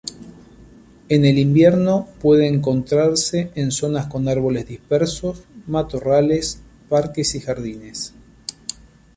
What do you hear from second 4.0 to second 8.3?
con árboles dispersos, matorrales, parques y jardines.